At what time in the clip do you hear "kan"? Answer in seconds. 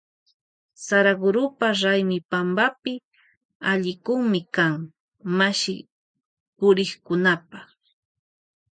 4.55-4.73